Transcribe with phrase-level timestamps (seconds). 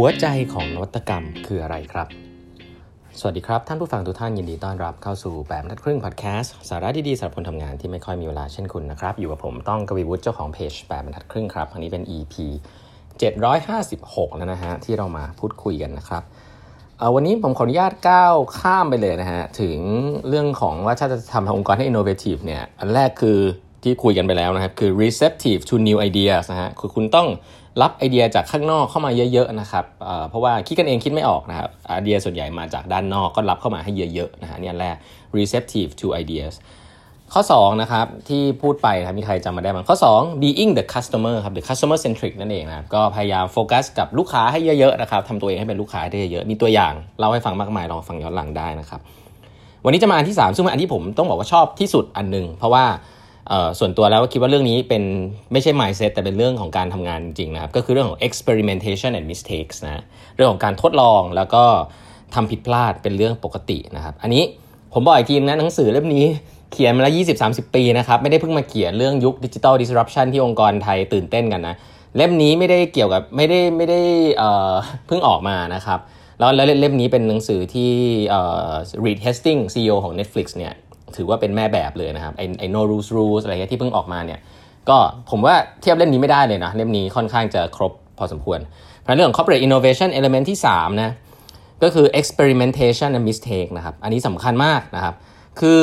[0.00, 2.08] หัวใจของนวัตกรรมคืออะไรครับ
[3.20, 12.34] สวัสดีครับ ท่านผู้ฟังทุกท่านยินดีต้อนรับเข้าสู่แบบนัดครึ่งพอดแคสต์สาระดีๆสำหรับคนทำงานที่ไม่ค่อยมีเวลาเช่นคุณนะครับ อยู่กับผมต้องกวีวุฒิเจ้าของเพจแบบบรรทัดครึ่งครับ อันนี้เป็น EP
[13.20, 16.22] 756 แล้วนะฮะ ที่เรามาพูดคุยกันนะครับ
[17.14, 19.78] วันนี้ผมขออนุญาตก้าวข้ามไปเลยนะฮะ ถึง
[20.28, 23.38] เรื่องของว่าถ้าจะทำองค์กรให้ innovative เนี่ยอันแรกคือ
[23.82, 27.28] ที่คุยกันไปแล้วนะครับ คือ receptive to new ideas นะฮะคือคุณต้อง
[27.82, 29.84] รับไอเดียจากข้างนอกเข้ามาเยอะๆนะครับ
[30.28, 34.96] เพราะว่าคิดกันเองคิดไม่ออกนะครับไอเดียส่วนใหญ่มาจากด้านนอกก็รับเข้ามาให้เยอะๆนะฮะนี่แรก
[35.36, 36.54] receptive to ideas
[37.34, 49.00] ข้อ2นะครับที่พูดไปครับมีใครจำมาได้บ้างข้อ 2 being the customer ครับ the customer centric นั่นเองนะครับก็พยายามโฟกัสกับลูกค้าให้เยอะๆนะครับทำตัวเองให้เป็นลูกค้าได้เยอะๆมีตัวอย่างเล่าให้ฟังมากมายลองฟังย้อนหลังได้นะครับ
[49.84, 52.84] วันนี้จะมาอันที่ 3 ซึ่งเป็นอันที่ผมต้องบอกว่าชอบที่สุดอันหนึ่งเพราะว่า
[53.78, 55.02] ส่วนตัวแล้วคิดว่าเรื่องนี้เป็น
[55.52, 60.02] ไม่ใช่ mindset แต่เป็นเรื่องของการทำงานจริงนะครับ ก็คือเรื่องของ experimentation and mistakes นะ
[60.34, 61.64] เรื่องของการทดลองแล้วก็
[62.34, 64.42] ทำผิดพลาดเป็นเรื่องปกตินะครับ อันนี้
[64.92, 66.24] ผมบอกอีกทีนะหนังสือเล่มนี้
[66.72, 67.14] เขียนมาแล้ว
[67.44, 71.74] 20-30 ปีนะครับ ไม่ได้เพิ่งมาเขียนเรื่องยุคดิจิทัล disruption ที่องค์กรไทยตื่นเต้นกันนะ
[72.16, 74.00] เล่มนี้ไม่ได้เกี่ยวกับไม่ได้ไม่ได้
[75.06, 76.00] เพิ่งออกมานะครับ
[76.38, 77.90] แล้วเล่มนี้เป็นหนังสือที่
[79.04, 80.74] Reed Hastings CEO ของ Netflix เนี่ย
[81.16, 84.40] ถือว่าเป็นแม่แบบเลยนะครับไอ้ไอ้ no rules rules อะไรเงี้ยที่เพิ่งออกมาเนี่ย
[84.88, 84.96] ก็
[85.30, 88.60] ผมว่าเทียบเล่มนี้ไม่ได้เลยนะเล่มนี้ค่อนข้างจะครบพอสมควร
[89.00, 91.10] เพราะเรื่องของ corporate innovation element ที่3นะ
[91.82, 95.14] ก็คือ experimentation and mistake นะครับ อันนี้สำคัญมากนะครับ
[95.60, 95.82] คือ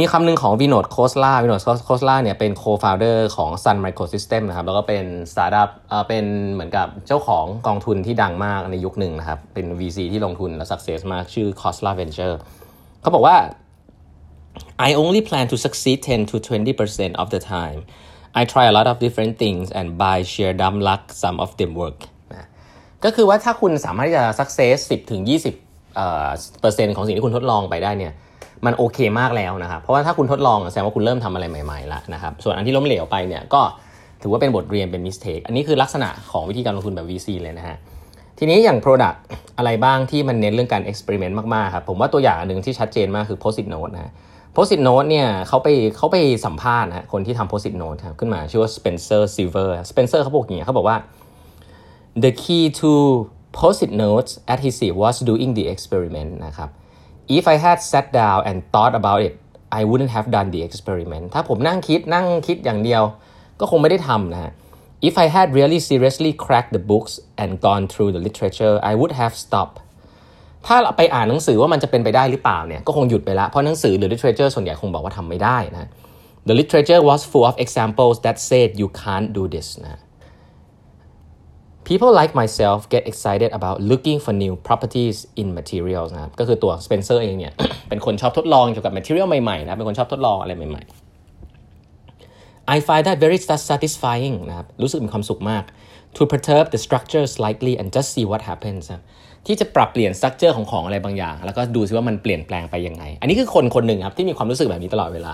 [0.00, 5.70] มีคำหนึ่งของ Vinod Khosla Vinod Khosla เนี่ยเป็น co-founder ของ Sun Microsystem นะครับ แล้วก็เป็นสตาร์ทอัพ
[6.08, 12.34] เป็นเหมือนกับเจ้าของกองทุนที่ดังมากในยุคหนึ่งนะครับ เป็น VC ที่ลงทุนและ success มากชื่อ K h o s l a Venture
[13.00, 13.36] เขาบอกว่า
[14.88, 17.80] I only plan to succeed 10 to 20% of the time.
[18.40, 21.72] I try a lot of different things and by sheer dumb luck some of them
[21.82, 22.00] work
[22.32, 22.46] นะ
[23.04, 28.12] ก็คือว่าถ้าคุณสามารถที่จะ success 10ถึง20เปอร์เซ็นต์ของสิ่งที่คุณทดลองไปได้เนี่ย
[28.66, 33.62] มันโอเคมากแล้วนะครับ เพราะว่าถ้าคุณทดลองแสดงว่าคุณเริ่มทำอะไรใหม่ๆ แล้วนะครับ ส่วนอันที่ล้มเหลวไปเนี่ยก็
[34.22, 37.76] ถือว่าเป็นบทเรียนเป็น mistake อันนี้คือลักษณะของวิธีการลงทุนแบบ VC เลยนะฮะ
[38.38, 39.18] ทีนี้อย่าง Product
[39.58, 44.12] อะไรบ้างที่มันเน้นเรื่องการ experiment มากๆ ครับ ผมว่าตัวอย่างหนึ่งที่ชัดเจนมากคือ Post-it Note นะ
[44.52, 50.96] Post-it Note เนี่ยเขาไปเขาไปสัมภาษณ์นะคนที่ทำ Post-it Note ครับขึ้นมาชื่อว่า Spencer Silver Spencer เขาบอกอย่างเงี้ยเขาบอกว่า
[52.24, 52.92] the key to
[53.58, 56.68] post-it notes adhesive was doing the experiment นะครับ
[57.36, 59.34] if I had sat down and thought about it
[59.78, 63.02] I wouldn't have done the experiment ถ้าผมนั่งคิดนั่งคิดอย่างเดียว
[63.60, 64.52] ก็คงไม่ได้ทำนะฮะ
[65.08, 67.12] if I had really seriously cracked the books
[67.42, 69.78] and gone through the literature I would have stopped
[70.66, 75.88] ถ้าไปอ่านหนังสือว่ามันจะเป็นไปได้หรือเปล่าเนี่ยก็คงหยุดไปแล้วเพราะหนังสือหรือ literature ส่วนใหญ่คงบอกว่าทำไม่ได้นะ
[76.48, 80.00] The literature was full of examples that said you can't do this นะ
[81.88, 87.52] People like myself get excited about looking for new properties in materials นะก็คือตัว Spencer เองเนี่ย
[87.88, 93.38] เป็นคนชอบทดลองเกี่ยวกับ material ใหม่ๆนะเป็นคนชอบทดลองอะไรใหม่ๆ I find that very
[93.70, 95.64] satisfying นะครับรู้สึกมีความสุขมาก
[96.16, 99.02] to perturb the structure slightly and just see what happens นะ
[99.46, 105.32] ที่จะปรับเปลี่ยนสตรัคเจอร์ของของอะไรบางอย่าง แล้วก็ดูซิว่ามันเปลี่ยนแปลงไปยังไง อันนี้คือคนคนหนึ่งครับที่มีความรู้สึกแบบนี้ตลอดเวลา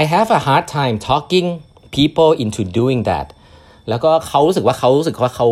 [0.00, 1.48] I have a hard time talking
[1.96, 3.28] people into doing that
[3.88, 5.48] แล้วก็เขารู้สึกว่าเขารู้สึกว่าเขา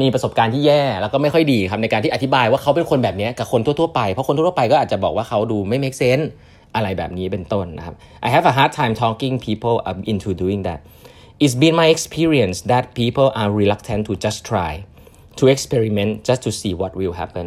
[0.00, 6.26] มีประสบการณ์ที่แย่ แล้วก็ไม่ค่อยดีครับในการที่อธิบายว่าเขาเป็นคนแบบนี้กับคนทั่วๆไป เพราะคนทั่วๆไปก็อาจจะบอกว่าเขาดูไม่ make sense
[6.74, 7.94] อะไรแบบนี้เป็นต้นนะครับ
[8.26, 9.76] I have a hard time talking people
[10.12, 10.80] into doing that
[11.44, 14.72] It's been my experience that people are reluctant to just try
[15.38, 17.46] to experiment just to see what will happen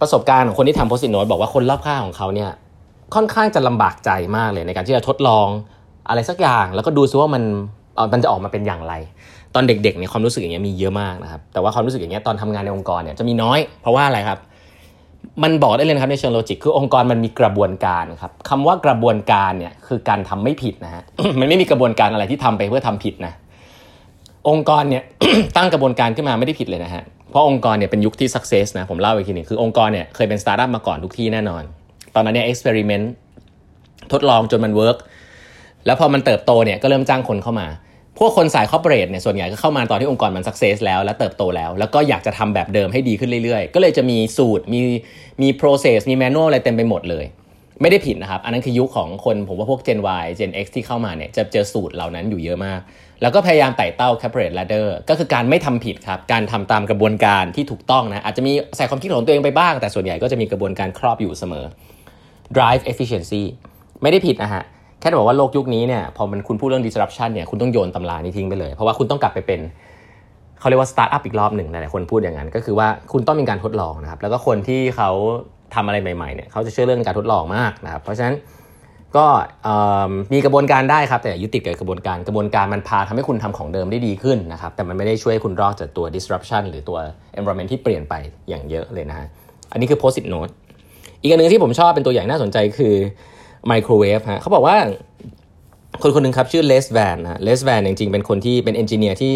[0.00, 2.50] ประสบการณ์ของคนที่ทำโพสิ t โน e บอกว่าคนรอบข้างของเขาเนี่ย
[3.14, 5.48] ค่อนข้างจะลำบากใจมากเลยในการที่จะทดลอง
[6.08, 7.42] อะไรสักอย่าง แล้วก็ดูซิว่ามัน
[8.12, 8.94] มันจะออกมาเป็นอย่างไร
[9.54, 14.38] ตอนเด็กๆเนี่ยความรู้สึกอย่างเงี้ยมีเยอะมากนะครับแต่ว่าความรู้สึกอย่างเงี้ยตอนทำงานในองค์กรเนี่ยจะมีน้อยเพราะว่าอะไรครับ
[15.42, 21.02] มันบอกได้เลยครับในเชิง logic คือองค์กรมันมีกระบวนการครับคำว่ากระบวนการเนี่ยคือการทำไม่ผิดนะฮะ
[21.40, 23.32] มันไม่มีกระบวนการอะไรที่ทำไปเพื่อทำผิดนะ
[24.48, 25.02] องค์กรเนี่ย
[25.56, 31.62] ตั้งกระบวนการขึ้นมาไม่ได้ผิดเลยนะฮะ เพราะองค์กรเนี่ยเป็นยุคที่ success นะ ผมเล่าอีกทีนึงคือองค์กรเนี่ยเคยเป็นสตาร์ทอัพมาก่อนทุกที่แน่นอน
[32.14, 33.06] ตอนนั้นเนี่ย experiment
[34.12, 34.98] ทดลองจนมัน work
[35.86, 37.68] แล้วพอมันเติบโตเนี่ยก็เริ่มจ้างคนเข้ามา
[38.18, 44.80] พวกคนสาย corporate เนี่ยส่วนใหญ่ก็เข้ามาตอนที่องค์กรมัน success แล้วและเติบโตแล้ว แล้วก็อยากจะทำแบบเดิมให้ดีขึ้นเรื่อยๆ ก็เลยจะมีสูตรมี
[45.42, 47.24] มี process มี manual อะไรเต็มไปหมดเลย
[47.82, 52.80] ไม่ได้ผิดนะครับ อันนั้นคือยุคของคนผมว่าพวก Gen Y Gen X ที่เข้ามาเนี่ยจะเจอสูตรเหล่านั้นอยู่เยอะมาก
[53.22, 61.64] แล้วก็พยายามไต่เต้า corporate ladder ก็คือการไม่ทำผิดครับ การทำตามกระบวนการที่ถูกต้องนะ อาจจะมีใส่ความคิดของตัวเองไปบ้าง แต่ส่วนใหญ่ก็จะมีกระบวนการครอบอยู่เสมอ
[62.56, 63.42] drive efficiency
[64.02, 64.62] ไม่ได้ผิดนะฮะ
[65.00, 69.60] แค่บอกว่าโลกยุคนี้เนี่ยพอมันคุณพูดเรื่อง disruption เนี่ยคุณต้องโยนตำรานี้ทิ้งไปเลย เพราะว่าคุณต้องกลับไปเป็น
[70.60, 75.10] เขาเรียกว่าสตาร์ทอัพอีกรอบหนึ่งหลายๆคนพูดอย่างนั้นก็คือว่าคุณต้องมีการทดลองนะครับแล้วก็คนที่เขา
[75.74, 78.34] ทำอะไรใหม่ๆเนี่ยเขาจะเชื่อเรื่องการทดลองมากนะครับเพราะฉะนั้น
[79.16, 79.26] ก็
[80.32, 86.98] มีกระบวนการได้ครับ แต่ยึดติดกับกระบวนการกระบวนการมันพาทำให้คุณทำของเดิมได้ดีขึ้นนะครับ แต่มันไม่ได้ช่วยคุณรอดจากตัว disruption หรือตัว
[87.38, 88.14] environment ที่เปลี่ยนไป
[88.48, 89.26] อย่างเยอะเลยนะฮะ
[89.72, 90.52] อันนี้คือ post-it note
[91.22, 92.94] อีกอันหนึ่งที่ผมชอบเป็นตัวอย่างน่าสนใจคือ
[93.70, 94.76] microwave ฮะเขาบอกว่า
[96.02, 99.32] คนคนหนึ่งครับ ชื่อเลสแวนนะเลสแวนจริงๆ เป็นคนที่เป็น engineer ที่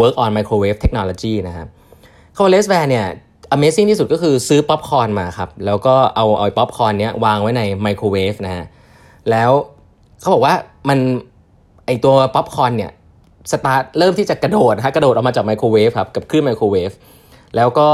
[0.00, 1.68] work on microwave technology นะครับ
[2.34, 3.06] เขาเลสแวนเนี่ย
[3.54, 8.64] Amazing ที่สุดก็คือซื้อป๊อปคอร์นมาครับ แล้วก็เอาเอาป๊อปคอร์นเนี้ยวางไว้ในไมโครเวฟนะฮะ
[9.30, 9.50] แล้ว
[10.20, 10.54] เขาบอกว่า
[10.88, 10.98] มัน
[11.86, 12.92] ไอตัวป๊อปคอร์นเนี่ย
[13.52, 16.90] สตาร์ทเริ่มที่จะกระโดดฮะกระโดดออกมาจากไมโครเวฟครับกับคลื่นไมโครเวฟ
[17.56, 17.88] แล้วก็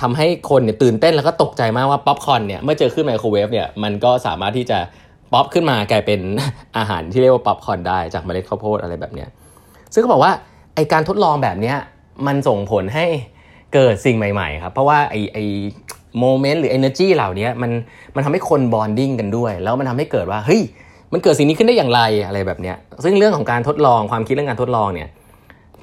[0.00, 4.78] ทำให้คนเนี่ยตื่นเต้นแล้วก็ตกใจมากว่าป๊อปคอร์นเนี่ยเมื่อเจอคลื่นไมโครเวฟเนี่ยมันก็สามารถที่จะ
[5.32, 6.20] ป๊อปขึ้นมากลายเป็น
[6.78, 9.28] อาหารที่เรียกว่าป๊อปคอร์นได้จากเมล็ดข้าวโพดอะไรแบบเนี้ย
[9.92, 10.32] ซึ่งเขาบอกว่า
[10.74, 11.76] ไอการทดลองแบบเนี้ย
[12.26, 13.06] มันส่งผลให้
[13.74, 15.38] เกิดสิ่งใหม่ๆครับ เพราะว่าไอไอ
[16.18, 17.70] moment หรือ energy เหล่านี้มัน
[18.14, 20.62] มันทำให้คน bonding กันด้วย แล้วมันทำให้เกิดว่าเฮ้ย
[21.12, 25.08] มันเกิดสิ่งนี้ขึ้นได้อย่างไรอะไรแบบเนี้ยซึ่งเรื่องของการทดลองความคิดเรื่องการทดลองเนี่ย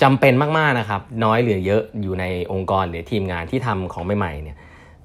[0.02, 4.58] จำเป็นมากๆนะครับ น้อยหรือเยอะอยู่ในองค์กรหรือทีมงานที่ทำของใหม่ๆเนี่ย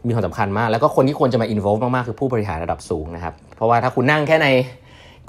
[0.06, 4.48] มีความสำคัญมาก แล้วก็คนที่ควรจะมา involve มากๆคือผู้บริหารระดับสูงนะครับ เพราะว่าถ้าคุณนั่งแค่ใน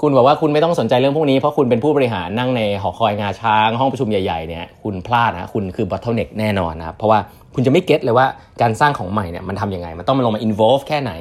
[0.02, 7.18] คุณบอกว่าคุณไม่ต้องสนใจเรื่องพวกนี้เพราะคุณเป็นผู้บริหารนั่งในหอคอยงาช้าง ห้องประชุมใหญ่ๆเนี่ยคุณพลาดนะคุณคือ bottleneck แน่นอนนะครับเพราะว่า
[7.54, 8.26] คุณจะไม่เก็ตเลยว่า
[8.62, 11.12] การสร้างของใหม่เนี่ยมันทำยังไง มันต้องมาลงมา involve แค่ไหน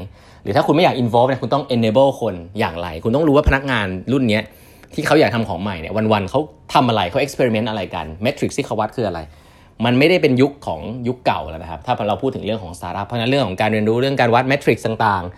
[0.43, 4.39] หรือถ้าคุณไม่อยาก involve เนี่ยคุณต้อง enable คนอย่างไร คุณต้องรู้ว่าพนักงานรุ่นนี้
[4.93, 6.39] ที่เขาอยากทำของใหม่เนี่ยวันๆเขา
[6.73, 9.19] ทำอะไรเขา experiment อะไรกัน metric ที่เขาวัดคืออะไร
[9.85, 15.33] มันไม่ได้เป็นยุคของยุคเก่าแล้วนะครับถ้าเราพูดถึงเรื่องของ startup เพราะนั้นเรื่องของการเรียนรู้เรื่องการวัด metric ต่างๆ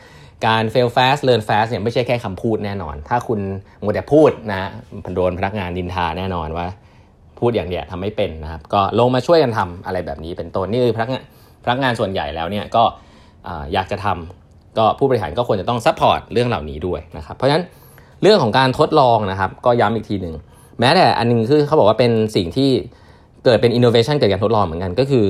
[0.48, 3.40] การ fail fast learn fast เนี่ยไม่ใช่แค่คำพูดแน่นอน ถ้าคุณ
[3.84, 4.70] มัวแต่พูดนะ
[5.16, 6.66] โดนพนักงานนินทาแน่นอนว่า
[7.40, 11.24] พูดอย่างเดียวทำไม่เป็นนะครับ ก็ลงมาช่วยกันทำอะไรแบบนี้เป็นต้นนี่คือพนักงาน
[11.64, 12.84] พนักงานส่วนใหญ่แล้วเนี่ยก็
[13.74, 17.64] อยากจะทำก็ผู้บริหารก็ควรจะต้อง support เรื่องเหล่านี้ด้วยนะครับเพราะฉะนั้น
[18.22, 20.36] เรื่องของการทดลองนะครับ ก็ย้ำอีกทีหนึ่ง
[20.80, 22.70] แม้แต่อันนึงคือเขาบอกว่าเป็นสิ่งที่
[23.46, 25.26] เกิดเป็นอินโนเวชันเกิดการทดลองเหมือนกันก็คือ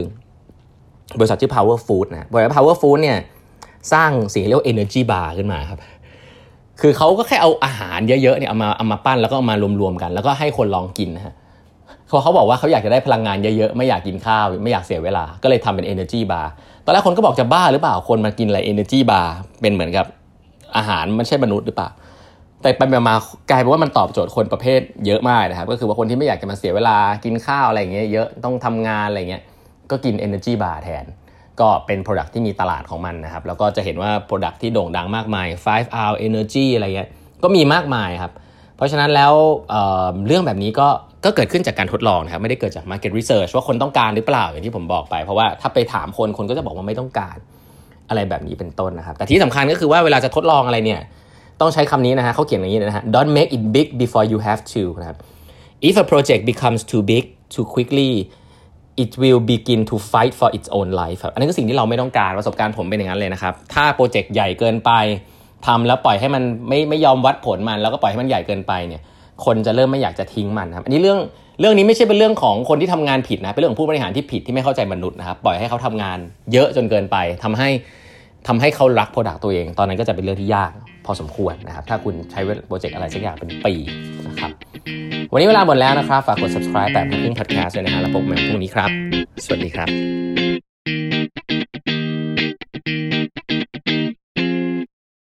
[1.19, 3.17] บริษัทชื่อ Power Food นะบริษัท Power Food เนี่ย
[3.93, 5.79] สร้างสิ่งเรียกว่า Energy Bar ขึ้นมาครับ
[6.81, 11.33] คือเขาก็แค่เอาอาหารเยอะๆเนี่ยเอามาเอามาปั้นแล้วก็เอามารวมๆกัน แล้วก็ให้คนลองกินนะฮะ
[12.07, 16.47] เขาเขาบอกว่าเขาอยากจะได้พลังงานเยอะๆ ไม่อยากกินข้าว ไม่อยากเสียเวลา ก็เลยทำเป็น Energy Bar
[16.83, 19.27] ตอนแรกคนก็บอกจะบ้าหรือเปล่า คนมากินอะไร Energy Bar
[19.61, 20.05] เป็นเหมือนกับ
[20.77, 21.89] อาหารมันใช่มนุษย์หรือเปล่า
[22.61, 23.15] แต่ไปมา
[23.49, 29.43] กลายเป็นว่ามันตอบโจทย์คนประเภทเยอะมากนะครับ ก็คือว่าคนที่ไม่อยากจะมาเสียเวลากินข้าวอะไรอย่างเงี้ยเยอะต้องทำงานอะไรเงี้ย
[29.91, 31.05] ก็กิน Energy Bar แทน
[31.61, 37.09] ก็เป็น Product ที่มีตลาดของมันนะครับ แล้วก็จะเห็นว่า Product ที่โด่งดังมากมาย 5 hour energy อะไรเงี้ย
[37.43, 38.31] ก็มีมากมายครับ
[38.77, 39.33] เพราะฉะนั้นแล้ว
[39.69, 40.87] เเรื่องแบบนี้ก็
[41.25, 47.37] ก็เกิดขึ้นจากการทดลองนะครับ ไม่ได้เกิดจาก market research ว่าคนต้องการหรือเปล่าอย่างที่ผมบอกไป เพราะว่าถ้าไปถามคนคนก็จะบอกว่าไม่ต้องการ
[48.09, 51.01] อะไรแบบนี้เป็นต้นนะครับ แต่ที่สำคัญก็คือว่าเวลาจะทดลองอะไรเนี่ย
[51.61, 55.17] ต้องใช้คำนี้นะฮะเขาเขียนอย่างนี้นะฮะ don't make it big before you have to นะครับ
[55.87, 57.23] if a project becomes too big
[57.53, 58.11] too quickly
[59.03, 64.91] it will begin to fight for its own life ครับอันนี้คือสิ่งที่เราไม่ต้องการประสบการณ์ผมเป็นอย่างนั้นเลยนะครับ ถ้าโปรเจกต์ใหญ่เกินไป
[65.67, 69.01] ทำแล้วปล่อยให้มันไม่ไม่ยอมวัดผลมัน แล้วก็ปล่อยให้มันใหญ่เกินไปเนี่ย
[69.45, 71.19] คนจะเริ่มไม่อยากจะทิ้งมันครับอันนี้เรื่อง
[71.59, 76.17] เรื่องนี้ไม่ใช่เป็นเรื่องของคนที่ทำงานผิดนะเป็นเรื่องของผู้บริหารที่ผิดที่ไม่เข้าใจมนุษย์นะครับปล่อยให้เขาทำงาน
[76.53, 77.69] เยอะจนเกินไปทำให้
[78.47, 80.71] ทำให้เขารัก product ตัวเอง ตอนนั้นก็จะเป็นเรื่องที่ยาก
[81.05, 83.73] พอสมควรนะครับถ้าคุณใช้ project อะไรสักอย่างเป็นปี
[85.31, 88.89] วันนี้เวลาหมดแล้วนะครับ ฝากกด subscribe แปดบรรทัดครึ่ง podcast ด้วยนะฮะแล้วพบกันใหม่พรุ่งนี้ครับ
[89.45, 90.34] สวัสดีครับ